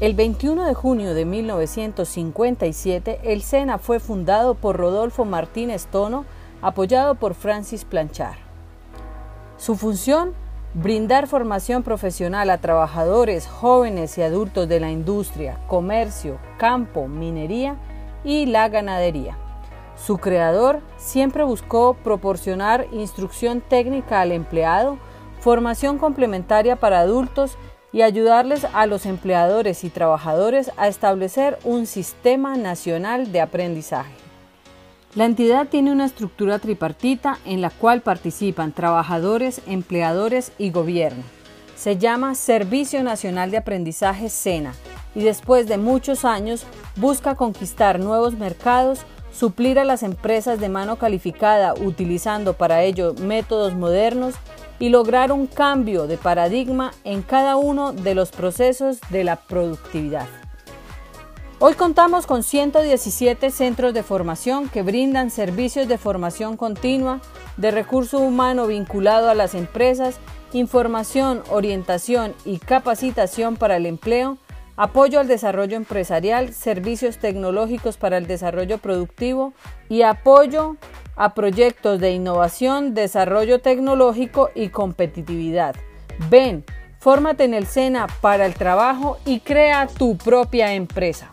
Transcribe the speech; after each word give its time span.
El 0.00 0.14
21 0.14 0.64
de 0.64 0.72
junio 0.72 1.12
de 1.12 1.26
1957, 1.26 3.20
el 3.22 3.42
SENA 3.42 3.76
fue 3.76 4.00
fundado 4.00 4.54
por 4.54 4.78
Rodolfo 4.78 5.26
Martínez 5.26 5.88
Tono, 5.88 6.24
apoyado 6.62 7.16
por 7.16 7.34
Francis 7.34 7.84
Planchard. 7.84 8.38
Su 9.58 9.76
función, 9.76 10.32
brindar 10.72 11.26
formación 11.26 11.82
profesional 11.82 12.48
a 12.48 12.62
trabajadores 12.62 13.46
jóvenes 13.46 14.16
y 14.16 14.22
adultos 14.22 14.66
de 14.70 14.80
la 14.80 14.90
industria, 14.90 15.58
comercio, 15.68 16.38
campo, 16.56 17.06
minería 17.06 17.76
y 18.24 18.46
la 18.46 18.70
ganadería. 18.70 19.36
Su 19.96 20.16
creador 20.16 20.80
siempre 20.96 21.44
buscó 21.44 21.92
proporcionar 21.92 22.86
instrucción 22.90 23.60
técnica 23.60 24.22
al 24.22 24.32
empleado, 24.32 24.96
formación 25.40 25.98
complementaria 25.98 26.76
para 26.76 27.00
adultos 27.00 27.58
y 27.92 28.02
ayudarles 28.02 28.66
a 28.72 28.86
los 28.86 29.06
empleadores 29.06 29.84
y 29.84 29.90
trabajadores 29.90 30.70
a 30.76 30.88
establecer 30.88 31.58
un 31.64 31.86
sistema 31.86 32.56
nacional 32.56 33.32
de 33.32 33.40
aprendizaje. 33.40 34.12
La 35.16 35.24
entidad 35.24 35.66
tiene 35.66 35.90
una 35.90 36.06
estructura 36.06 36.60
tripartita 36.60 37.38
en 37.44 37.60
la 37.60 37.70
cual 37.70 38.00
participan 38.00 38.72
trabajadores, 38.72 39.60
empleadores 39.66 40.52
y 40.56 40.70
gobierno. 40.70 41.24
Se 41.76 41.96
llama 41.96 42.36
Servicio 42.36 43.02
Nacional 43.02 43.50
de 43.50 43.56
Aprendizaje 43.56 44.28
SENA 44.28 44.72
y 45.14 45.24
después 45.24 45.66
de 45.66 45.78
muchos 45.78 46.24
años 46.24 46.64
busca 46.94 47.34
conquistar 47.34 47.98
nuevos 47.98 48.34
mercados, 48.34 49.00
suplir 49.32 49.78
a 49.78 49.84
las 49.84 50.02
empresas 50.02 50.60
de 50.60 50.68
mano 50.68 50.96
calificada 50.96 51.74
utilizando 51.74 52.54
para 52.54 52.82
ello 52.82 53.14
métodos 53.14 53.74
modernos 53.74 54.34
y 54.78 54.88
lograr 54.88 55.30
un 55.30 55.46
cambio 55.46 56.06
de 56.06 56.16
paradigma 56.16 56.92
en 57.04 57.22
cada 57.22 57.56
uno 57.56 57.92
de 57.92 58.14
los 58.14 58.30
procesos 58.30 58.98
de 59.10 59.24
la 59.24 59.36
productividad. 59.36 60.26
Hoy 61.62 61.74
contamos 61.74 62.26
con 62.26 62.42
117 62.42 63.50
centros 63.50 63.92
de 63.92 64.02
formación 64.02 64.70
que 64.70 64.82
brindan 64.82 65.30
servicios 65.30 65.86
de 65.86 65.98
formación 65.98 66.56
continua, 66.56 67.20
de 67.58 67.70
recurso 67.70 68.18
humano 68.18 68.66
vinculado 68.66 69.28
a 69.28 69.34
las 69.34 69.54
empresas, 69.54 70.18
información, 70.54 71.42
orientación 71.50 72.34
y 72.46 72.58
capacitación 72.58 73.56
para 73.56 73.76
el 73.76 73.84
empleo, 73.84 74.38
apoyo 74.76 75.20
al 75.20 75.28
desarrollo 75.28 75.76
empresarial, 75.76 76.52
servicios 76.52 77.18
tecnológicos 77.18 77.96
para 77.96 78.16
el 78.16 78.26
desarrollo 78.26 78.78
productivo 78.78 79.52
y 79.88 80.02
apoyo 80.02 80.76
a 81.16 81.34
proyectos 81.34 82.00
de 82.00 82.12
innovación, 82.12 82.94
desarrollo 82.94 83.60
tecnológico 83.60 84.50
y 84.54 84.68
competitividad. 84.68 85.76
Ven, 86.30 86.64
fórmate 86.98 87.44
en 87.44 87.54
el 87.54 87.66
SENA 87.66 88.06
para 88.20 88.46
el 88.46 88.54
trabajo 88.54 89.18
y 89.24 89.40
crea 89.40 89.86
tu 89.86 90.16
propia 90.16 90.72
empresa. 90.74 91.30